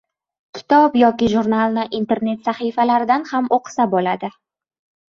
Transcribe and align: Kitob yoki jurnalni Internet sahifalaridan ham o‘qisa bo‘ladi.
Kitob 0.59 0.97
yoki 1.01 1.29
jurnalni 1.33 1.85
Internet 1.99 2.51
sahifalaridan 2.51 3.31
ham 3.35 3.55
o‘qisa 3.61 3.91
bo‘ladi. 3.97 4.37